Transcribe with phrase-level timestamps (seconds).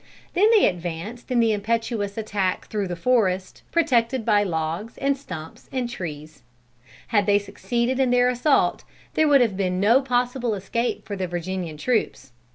[0.33, 5.69] Then they advanced in the impetuous attack through the forest, protected by logs, and stumps,
[5.71, 6.41] and trees.
[7.09, 8.83] Had they succeeded in their assault,
[9.13, 12.31] there would have been no possible escape for the Virginian troops.